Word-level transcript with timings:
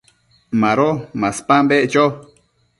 Mado 0.61 0.87
maspan 1.21 1.67
beccho 1.69 2.05